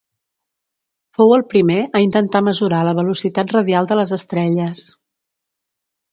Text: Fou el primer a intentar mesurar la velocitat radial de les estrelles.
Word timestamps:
Fou 1.17 1.33
el 1.35 1.41
primer 1.51 1.75
a 1.99 1.99
intentar 2.05 2.41
mesurar 2.47 2.79
la 2.87 2.93
velocitat 2.99 3.53
radial 3.57 3.91
de 3.91 3.97
les 3.99 4.15
estrelles. 4.17 4.87